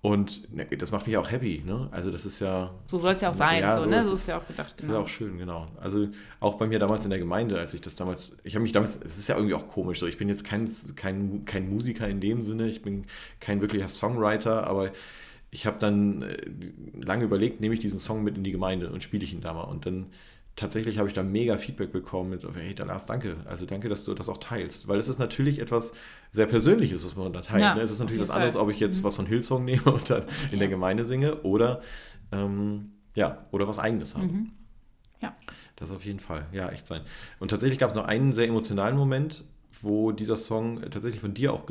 [0.03, 1.89] Und ne, das macht mich auch happy, ne?
[1.91, 2.73] Also das ist ja.
[2.85, 4.05] So soll es ja auch sein, ja, so, so, ne?
[4.05, 4.77] So ist es ja auch gedacht.
[4.77, 4.77] Genau.
[4.77, 5.67] Das ist ja auch schön, genau.
[5.81, 8.73] Also auch bei mir damals in der Gemeinde, als ich das damals, ich habe mich
[8.73, 12.09] damals, es ist ja irgendwie auch komisch, so ich bin jetzt kein, kein, kein Musiker
[12.09, 13.07] in dem Sinne, ich bin
[13.41, 14.93] kein wirklicher Songwriter, aber
[15.51, 16.37] ich habe dann äh,
[17.05, 19.55] lange überlegt, nehme ich diesen Song mit in die Gemeinde und spiele ich ihn da
[19.55, 19.65] mal.
[19.65, 20.07] Und dann
[20.57, 23.37] tatsächlich habe ich da mega Feedback bekommen mit, hey, da Lars, danke.
[23.45, 24.89] Also danke, dass du das auch teilst.
[24.89, 25.93] Weil es ist natürlich etwas
[26.33, 27.63] sehr Persönliches, was man da teilt.
[27.63, 27.83] Ja, ne?
[27.83, 29.05] Es ist natürlich was anderes, ob ich jetzt mhm.
[29.05, 30.59] was von Hillsong nehme und dann in ja.
[30.61, 31.83] der Gemeinde singe oder,
[32.33, 34.27] ähm, ja, oder was Eigenes habe.
[34.27, 34.51] Mhm.
[35.21, 35.37] Ja.
[35.77, 37.03] Das auf jeden Fall, ja, echt sein.
[37.39, 39.45] Und tatsächlich gab es noch einen sehr emotionalen Moment,
[39.83, 41.65] wo dieser Song tatsächlich von dir auch.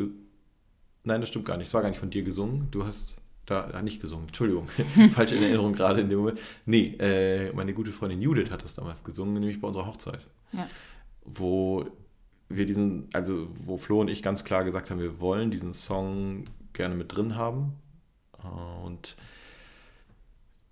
[1.04, 1.68] Nein, das stimmt gar nicht.
[1.68, 2.68] Es war gar nicht von dir gesungen.
[2.70, 4.68] Du hast da nicht gesungen, Entschuldigung,
[5.12, 6.40] falsche Erinnerung gerade in dem Moment.
[6.66, 10.26] Nee, äh, meine gute Freundin Judith hat das damals gesungen, nämlich bei unserer Hochzeit.
[10.52, 10.68] Ja.
[11.24, 11.86] Wo
[12.50, 16.46] wir diesen, also wo Flo und ich ganz klar gesagt haben, wir wollen diesen Song
[16.74, 17.74] gerne mit drin haben.
[18.44, 19.16] Äh, und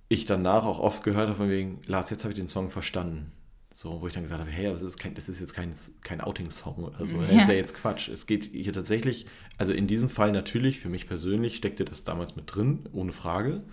[0.10, 3.32] ich danach auch oft gehört habe, von wegen, Lars, jetzt habe ich den Song verstanden.
[3.76, 6.22] So, wo ich dann gesagt habe, hey, das ist, kein, das ist jetzt kein, kein
[6.22, 7.18] Outing-Song oder so.
[7.18, 7.24] Ja.
[7.24, 8.08] Das ist ja jetzt Quatsch.
[8.08, 9.26] Es geht hier tatsächlich,
[9.58, 13.64] also in diesem Fall natürlich, für mich persönlich steckte das damals mit drin, ohne Frage.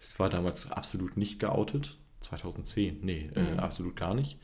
[0.00, 1.98] Es war damals absolut nicht geoutet.
[2.20, 3.58] 2010, nee, äh, mhm.
[3.58, 4.38] äh, absolut gar nicht.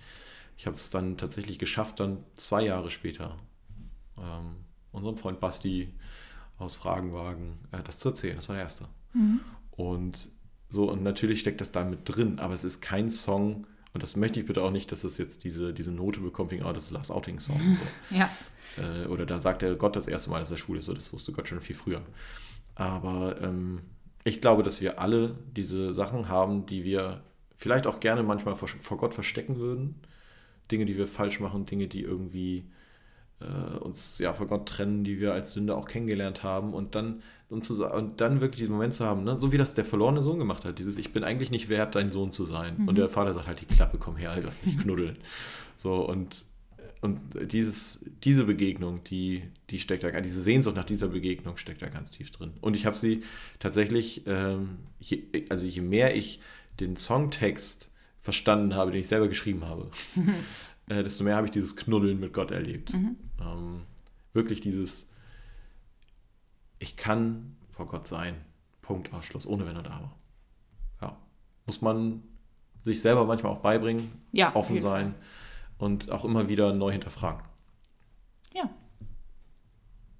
[0.56, 3.36] Ich habe es dann tatsächlich geschafft, dann zwei Jahre später
[4.18, 5.94] ähm, unserem Freund Basti
[6.58, 8.34] aus Fragenwagen äh, das zu erzählen.
[8.34, 8.88] Das war der erste.
[9.14, 9.42] Mhm.
[9.70, 10.28] Und
[10.68, 14.16] so, und natürlich steckt das da mit drin, aber es ist kein Song, und das
[14.16, 16.84] möchte ich bitte auch nicht, dass es jetzt diese, diese Note bekommt, wegen, oh, das
[16.84, 17.60] ist Last Outing Song.
[18.10, 18.16] So.
[18.16, 18.30] ja.
[18.76, 21.12] Äh, oder da sagt der Gott das erste Mal, dass er schwul ist, so, das
[21.12, 22.02] wusste Gott schon viel früher.
[22.74, 23.80] Aber ähm,
[24.24, 27.22] ich glaube, dass wir alle diese Sachen haben, die wir
[27.56, 30.00] vielleicht auch gerne manchmal vor, vor Gott verstecken würden.
[30.70, 32.64] Dinge, die wir falsch machen, Dinge, die irgendwie
[33.40, 37.22] äh, uns ja vor Gott trennen, die wir als Sünder auch kennengelernt haben und dann
[37.48, 39.38] und, zu, und dann wirklich diesen Moment zu haben, ne?
[39.38, 42.12] so wie das der verlorene Sohn gemacht hat, dieses Ich bin eigentlich nicht wert, dein
[42.12, 42.76] Sohn zu sein.
[42.78, 42.88] Mhm.
[42.88, 45.16] Und der Vater sagt halt, die Klappe, komm her, lass mich knuddeln.
[45.76, 46.44] so und
[47.00, 47.20] und
[47.52, 52.10] dieses, diese Begegnung, die, die steckt da, diese Sehnsucht nach dieser Begegnung steckt da ganz
[52.10, 52.54] tief drin.
[52.60, 53.22] Und ich habe sie
[53.60, 56.40] tatsächlich, ähm, je, also je mehr ich
[56.80, 57.88] den Songtext
[58.20, 59.90] verstanden habe, den ich selber geschrieben habe,
[60.88, 62.92] äh, desto mehr habe ich dieses Knuddeln mit Gott erlebt.
[62.92, 63.16] Mhm.
[63.40, 63.82] Ähm,
[64.32, 65.10] wirklich dieses,
[66.78, 68.34] ich kann vor Gott sein.
[68.82, 70.12] Punkt, Ausschluss, ohne Wenn und Aber.
[71.02, 71.16] Ja.
[71.66, 72.22] Muss man
[72.80, 75.14] sich selber manchmal auch beibringen, ja, offen sein
[75.76, 77.42] und auch immer wieder neu hinterfragen.
[78.54, 78.70] Ja.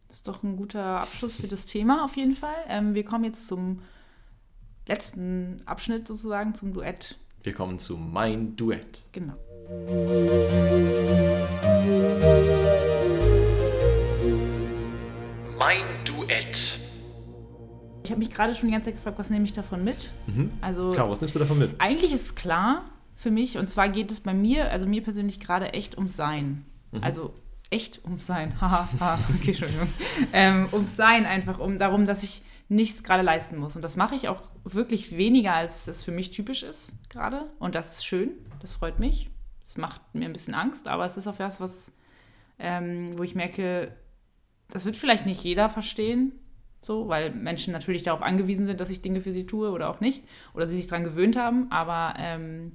[0.07, 2.57] Das ist doch ein guter Abschluss für das Thema auf jeden Fall.
[2.68, 3.81] Ähm, wir kommen jetzt zum
[4.87, 7.18] letzten Abschnitt sozusagen, zum Duett.
[7.42, 9.02] Wir kommen zu Mein Duett.
[9.12, 9.37] Genau.
[9.68, 9.76] Mein
[16.07, 16.81] Duett.
[18.02, 20.12] Ich habe mich gerade schon die ganze Zeit gefragt, was nehme ich davon mit?
[20.26, 20.52] Mhm.
[20.62, 21.78] Also, klar, was nimmst du davon mit?
[21.81, 25.38] Eigentlich ist es klar für mich, und zwar geht es bei mir, also mir persönlich
[25.38, 26.64] gerade echt ums Sein.
[26.92, 27.02] Mhm.
[27.02, 27.35] Also
[27.68, 28.59] echt ums Sein.
[28.62, 29.88] Haha, okay, Entschuldigung.
[30.33, 33.76] ähm, ums Sein einfach, um darum, dass ich nichts gerade leisten muss.
[33.76, 37.50] Und das mache ich auch wirklich weniger, als das für mich typisch ist gerade.
[37.59, 38.31] Und das ist schön,
[38.62, 39.28] das freut mich.
[39.78, 41.92] Macht mir ein bisschen Angst, aber es ist auch was, was
[42.58, 43.92] ähm, wo ich merke,
[44.68, 46.32] das wird vielleicht nicht jeder verstehen,
[46.80, 50.00] so, weil Menschen natürlich darauf angewiesen sind, dass ich Dinge für sie tue oder auch
[50.00, 50.22] nicht,
[50.54, 52.72] oder sie sich daran gewöhnt haben, aber ähm,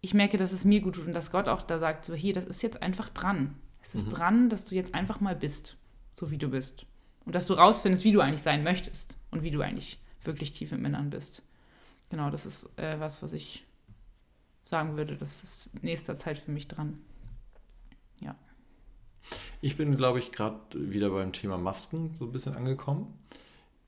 [0.00, 2.32] ich merke, dass es mir gut tut und dass Gott auch da sagt, so hier,
[2.32, 3.56] das ist jetzt einfach dran.
[3.82, 4.10] Es ist mhm.
[4.10, 5.76] dran, dass du jetzt einfach mal bist,
[6.12, 6.86] so wie du bist.
[7.24, 10.72] Und dass du rausfindest, wie du eigentlich sein möchtest und wie du eigentlich wirklich tief
[10.72, 11.42] im Innern bist.
[12.10, 13.65] Genau, das ist äh, was, was ich
[14.66, 16.98] sagen würde, das ist nächster Zeit für mich dran.
[18.20, 18.34] Ja.
[19.60, 23.14] Ich bin, glaube ich, gerade wieder beim Thema Masken so ein bisschen angekommen.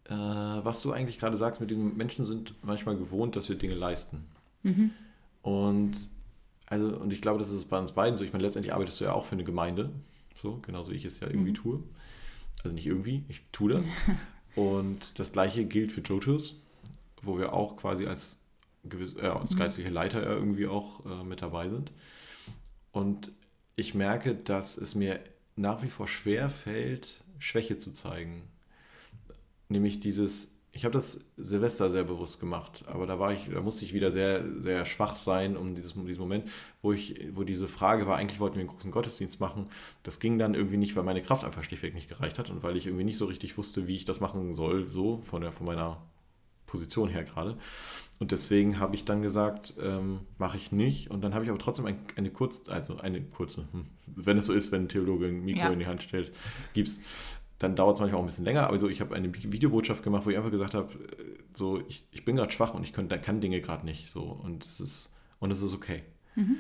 [0.04, 3.74] Äh, was du eigentlich gerade sagst, mit den Menschen sind manchmal gewohnt, dass wir Dinge
[3.74, 4.24] leisten.
[4.62, 4.92] Mhm.
[5.42, 6.08] Und
[6.66, 8.24] also, und ich glaube, das ist bei uns beiden so.
[8.24, 9.90] Ich meine, letztendlich arbeitest du ja auch für eine Gemeinde,
[10.34, 11.54] so, genauso wie ich es ja irgendwie mhm.
[11.54, 11.82] tue.
[12.62, 13.88] Also nicht irgendwie, ich tue das.
[14.54, 16.62] und das gleiche gilt für Jotus,
[17.22, 18.38] wo wir auch quasi als,
[18.88, 19.59] gewiss, äh, als mhm.
[19.59, 21.92] geistliche Leiter irgendwie auch äh, mit dabei sind.
[22.92, 23.33] Und
[23.77, 25.20] ich merke, dass es mir
[25.57, 28.42] nach wie vor schwer fällt, Schwäche zu zeigen.
[29.68, 33.85] Nämlich dieses, ich habe das Silvester sehr bewusst gemacht, aber da war ich, da musste
[33.85, 36.48] ich wieder sehr, sehr schwach sein um dieses, um diesen Moment,
[36.83, 39.68] wo ich, wo diese Frage war, eigentlich wollten wir einen großen Gottesdienst machen.
[40.03, 42.77] Das ging dann irgendwie nicht, weil meine Kraft einfach schlichtweg nicht gereicht hat und weil
[42.77, 45.66] ich irgendwie nicht so richtig wusste, wie ich das machen soll, so von der, von
[45.66, 46.01] meiner
[46.66, 47.59] Position her gerade.
[48.18, 51.11] Und deswegen habe ich dann gesagt, ähm, mache ich nicht.
[51.11, 54.46] Und dann habe ich aber trotzdem ein, eine kurze, also eine kurze, hm, wenn es
[54.46, 55.70] so ist, wenn ein Theologe ein Mikro ja.
[55.70, 56.33] in die Hand stellt,
[56.74, 57.00] gibt es
[57.59, 58.70] dann dauert es manchmal auch ein bisschen länger.
[58.70, 60.88] Also ich habe eine Videobotschaft gemacht, wo ich einfach gesagt habe,
[61.52, 64.09] so ich, ich bin gerade schwach und ich kann, kann Dinge gerade nicht.
[64.09, 66.02] So und es ist und es ist okay.
[66.37, 66.57] Mhm.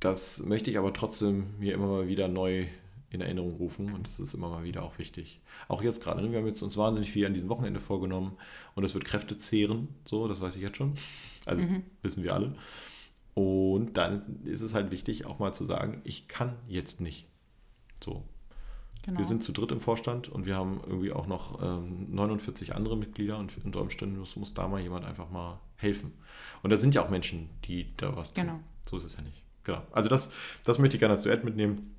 [0.00, 2.66] Das möchte ich aber trotzdem mir immer mal wieder neu
[3.14, 5.40] in Erinnerung rufen und das ist immer mal wieder auch wichtig.
[5.68, 6.30] Auch jetzt gerade, ne?
[6.30, 8.36] wir haben jetzt uns wahnsinnig viel an diesem Wochenende vorgenommen
[8.74, 10.94] und das wird Kräfte zehren, so, das weiß ich jetzt schon.
[11.46, 11.82] Also mhm.
[12.02, 12.54] wissen wir alle.
[13.34, 17.26] Und dann ist es halt wichtig, auch mal zu sagen, ich kann jetzt nicht.
[18.02, 18.22] So,
[19.04, 19.18] Genau.
[19.18, 22.96] Wir sind zu dritt im Vorstand und wir haben irgendwie auch noch ähm, 49 andere
[22.96, 26.12] Mitglieder und unter Umständen muss, muss, da mal jemand einfach mal helfen.
[26.62, 28.46] Und da sind ja auch Menschen, die da was tun.
[28.46, 28.60] Genau.
[28.88, 29.42] So ist es ja nicht.
[29.64, 29.82] Genau.
[29.92, 30.32] Also das,
[30.64, 31.94] das möchte ich gerne als Duett mitnehmen.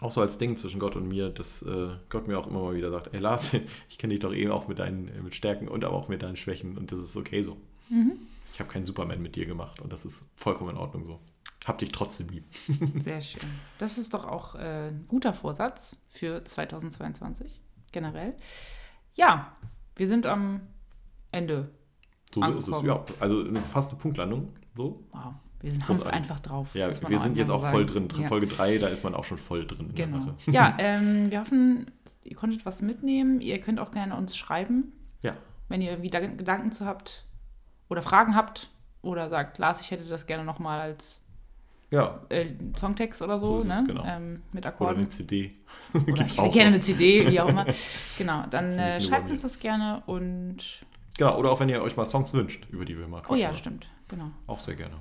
[0.00, 2.74] Auch so als Ding zwischen Gott und mir, dass äh, Gott mir auch immer mal
[2.74, 3.52] wieder sagt, ey Lars,
[3.88, 6.36] ich kenne dich doch eben auch mit deinen mit Stärken und aber auch mit deinen
[6.36, 7.56] Schwächen und das ist okay so.
[7.88, 8.12] Mhm.
[8.52, 11.20] Ich habe keinen Superman mit dir gemacht und das ist vollkommen in Ordnung so.
[11.66, 12.44] hab dich trotzdem lieb.
[13.02, 13.48] Sehr schön.
[13.78, 17.60] Das ist doch auch äh, ein guter Vorsatz für 2022
[17.92, 18.34] generell.
[19.14, 19.56] Ja,
[19.96, 20.60] wir sind am
[21.32, 21.70] Ende.
[22.32, 22.82] So ist es.
[22.82, 24.54] Ja, also eine, fast eine Punktlandung.
[24.76, 25.04] So.
[25.10, 25.34] Wow.
[25.60, 26.74] Wir sind, haben es einfach drauf.
[26.74, 28.08] Ja, wir sind jetzt auch voll drin.
[28.16, 28.28] Ja.
[28.28, 30.18] Folge 3, da ist man auch schon voll drin in genau.
[30.18, 30.50] der Sache.
[30.50, 31.90] Ja, ähm, wir hoffen,
[32.24, 33.40] ihr konntet was mitnehmen.
[33.40, 34.92] Ihr könnt auch gerne uns schreiben.
[35.22, 35.36] Ja.
[35.68, 37.24] Wenn ihr wieder Gedanken zu habt
[37.88, 38.70] oder Fragen habt
[39.02, 41.20] oder sagt, Lars, ich hätte das gerne nochmal als
[41.90, 42.20] ja.
[42.28, 43.82] Äh, Songtext oder so, so ne?
[43.86, 44.04] Genau.
[44.04, 44.92] Ähm, mit Akkorden.
[44.96, 45.54] Oder eine CD.
[45.94, 47.64] Oder ich hätte gerne eine CD, wie auch immer.
[48.18, 50.84] Genau, dann äh, schreibt uns das gerne und.
[51.16, 53.36] Genau, oder auch wenn ihr euch mal Songs wünscht, über die wir mal quatschen.
[53.36, 54.30] Oh ja, stimmt, genau.
[54.46, 54.96] Auch sehr gerne.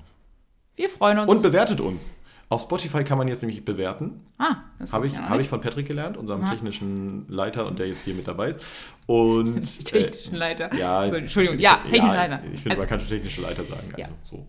[0.78, 1.30] Wir freuen uns.
[1.30, 2.16] Und bewertet uns.
[2.50, 4.22] Auf Spotify kann man jetzt nämlich bewerten.
[4.38, 6.52] Ah, das habe ich, ja hab ich von Patrick gelernt, unserem Aha.
[6.52, 8.62] technischen Leiter und der jetzt hier mit dabei ist.
[9.06, 10.74] Und, technischen äh, Leiter.
[10.74, 11.60] Ja, so, Entschuldigung.
[11.60, 12.44] Ja, technischer ja, Leiter.
[12.54, 13.90] Ich finde, also, man kann schon technische Leiter sagen.
[13.92, 14.08] Also, ja.
[14.24, 14.46] so.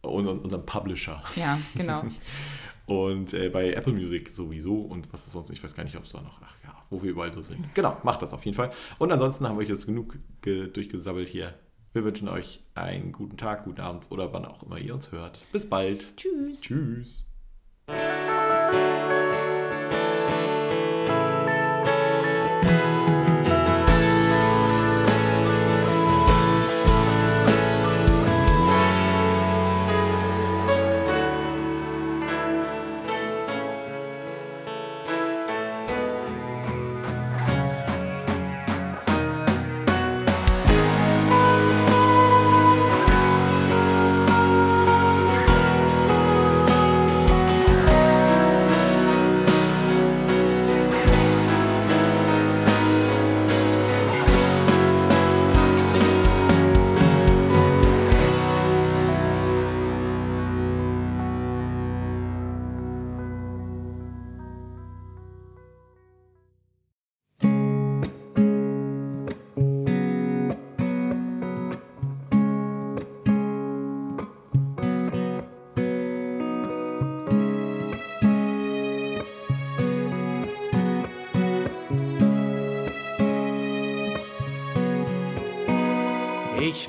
[0.00, 1.22] Und, und unserem Publisher.
[1.36, 2.04] Ja, genau.
[2.86, 6.04] und äh, bei Apple Music sowieso und was ist sonst, ich weiß gar nicht, ob
[6.04, 7.74] es da noch, ach ja, wo wir überall so sind.
[7.74, 8.70] Genau, macht das auf jeden Fall.
[8.98, 11.52] Und ansonsten haben wir euch jetzt genug durchgesabbelt hier.
[11.92, 15.40] Wir wünschen euch einen guten Tag, guten Abend oder wann auch immer ihr uns hört.
[15.52, 16.16] Bis bald.
[16.16, 16.60] Tschüss.
[16.60, 17.26] Tschüss.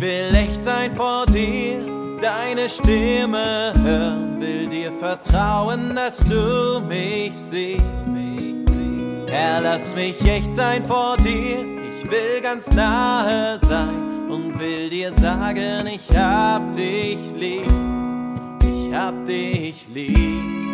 [0.01, 1.85] Will echt sein vor dir,
[2.19, 7.83] deine Stimme hören, will dir vertrauen, dass du mich siehst.
[9.27, 11.59] Herr, lass mich echt sein vor dir,
[11.99, 17.67] ich will ganz nahe sein und will dir sagen, ich hab dich lieb,
[18.63, 20.70] ich hab dich lieb.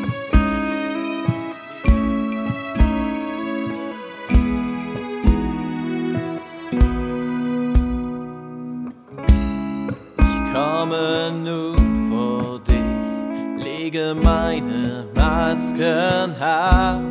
[10.88, 17.02] Komme nun vor dich, lege meine Masken ab.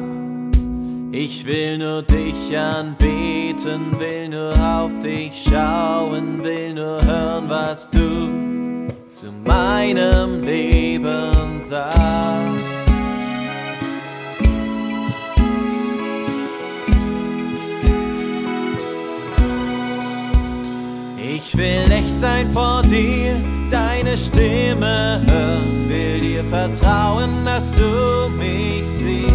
[1.13, 8.89] Ich will nur dich anbeten, will nur auf dich schauen, will nur hören, was du
[9.09, 11.97] zu meinem Leben sagst.
[21.19, 23.56] Ich will echt sein vor dir
[24.17, 29.33] Stimme hören, will dir vertrauen, dass du mich siehst.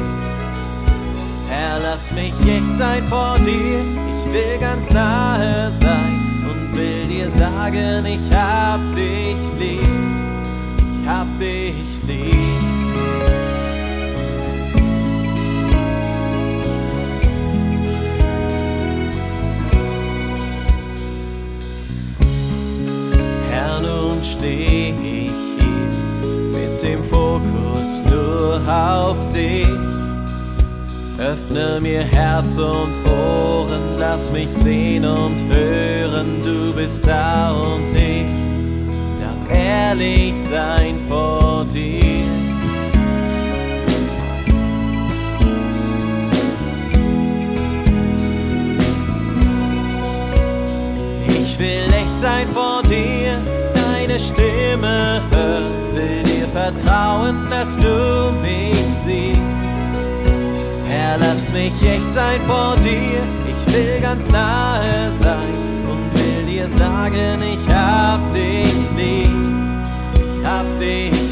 [1.49, 7.29] Herr, lass mich echt sein vor dir, ich will ganz nahe sein und will dir
[7.29, 9.81] sagen, ich hab dich lieb,
[11.01, 11.75] ich hab dich
[12.07, 12.70] lieb.
[24.41, 29.67] Stehe ich hier mit dem Fokus nur auf dich.
[31.19, 38.25] Öffne mir Herz und Ohren, lass mich sehen und hören, du bist da und ich
[39.21, 42.25] darf ehrlich sein vor dir.
[51.27, 53.20] Ich will echt sein vor dir
[54.11, 59.39] deine Stimme hören, will dir vertrauen, dass du mich siehst.
[60.87, 65.55] Herr, lass mich echt sein vor dir, ich will ganz nahe sein
[65.89, 69.29] und will dir sagen, ich hab dich lieb,
[70.15, 71.30] ich hab dich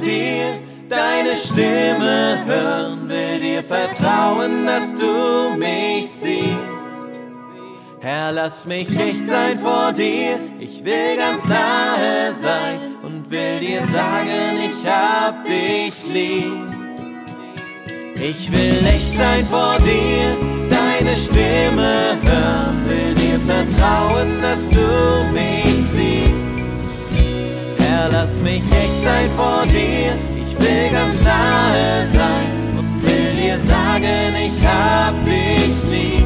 [0.00, 6.88] dir, deine Stimme hören, will dir vertrauen, dass du mich siehst.
[8.00, 13.84] Herr, lass mich echt sein vor dir, ich will ganz nahe sein und will dir
[13.86, 16.78] sagen, ich hab dich lieb.
[18.14, 20.36] Ich will echt sein vor dir,
[20.70, 26.47] deine Stimme hören, will dir vertrauen, dass du mich siehst.
[27.98, 33.58] Herr, lass mich echt sein vor dir, ich will ganz nahe sein und will dir
[33.58, 36.17] sagen, ich hab dich